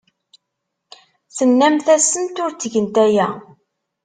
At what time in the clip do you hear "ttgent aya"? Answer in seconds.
2.53-3.27